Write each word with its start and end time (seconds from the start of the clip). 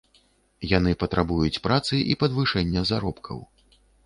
Яны 0.77 0.93
патрабуюць 1.03 1.61
працы 1.67 2.01
і 2.11 2.17
падвышэння 2.25 2.85
заробкаў. 2.93 3.47